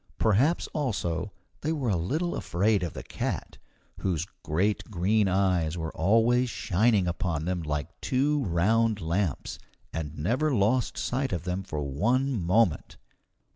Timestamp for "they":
1.61-1.71